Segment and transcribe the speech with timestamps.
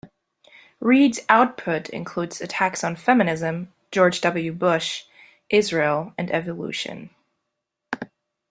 [0.79, 4.51] Reed's output includes attacks on feminism, George W.
[4.51, 5.03] Bush,
[5.51, 7.11] Israel and evolution.